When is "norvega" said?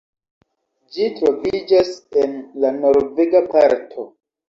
2.83-3.47